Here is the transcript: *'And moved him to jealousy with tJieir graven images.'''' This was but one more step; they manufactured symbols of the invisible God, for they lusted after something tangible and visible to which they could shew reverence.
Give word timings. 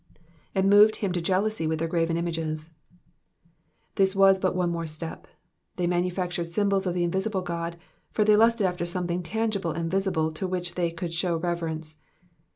*'And 0.55 0.67
moved 0.67 0.95
him 0.95 1.11
to 1.11 1.21
jealousy 1.21 1.67
with 1.67 1.79
tJieir 1.79 1.89
graven 1.89 2.17
images.'''' 2.17 2.71
This 3.97 4.15
was 4.15 4.39
but 4.39 4.55
one 4.55 4.71
more 4.71 4.87
step; 4.87 5.27
they 5.75 5.85
manufactured 5.85 6.45
symbols 6.45 6.87
of 6.87 6.95
the 6.95 7.03
invisible 7.03 7.43
God, 7.43 7.77
for 8.11 8.23
they 8.23 8.35
lusted 8.35 8.65
after 8.65 8.87
something 8.87 9.21
tangible 9.21 9.69
and 9.73 9.91
visible 9.91 10.31
to 10.31 10.47
which 10.47 10.73
they 10.73 10.89
could 10.89 11.13
shew 11.13 11.37
reverence. 11.37 11.97